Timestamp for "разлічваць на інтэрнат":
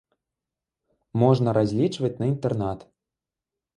1.59-2.79